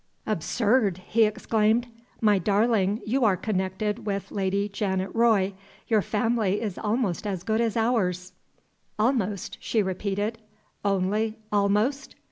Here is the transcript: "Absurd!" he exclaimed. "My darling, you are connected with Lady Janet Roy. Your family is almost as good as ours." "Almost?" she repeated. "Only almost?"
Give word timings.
"Absurd!" 0.25 0.97
he 1.09 1.25
exclaimed. 1.25 1.85
"My 2.21 2.39
darling, 2.39 3.03
you 3.05 3.23
are 3.23 3.37
connected 3.37 4.03
with 4.03 4.31
Lady 4.31 4.67
Janet 4.67 5.11
Roy. 5.13 5.53
Your 5.89 6.01
family 6.01 6.59
is 6.59 6.79
almost 6.79 7.27
as 7.27 7.43
good 7.43 7.61
as 7.61 7.77
ours." 7.77 8.33
"Almost?" 8.97 9.57
she 9.61 9.83
repeated. 9.83 10.39
"Only 10.83 11.37
almost?" 11.51 12.15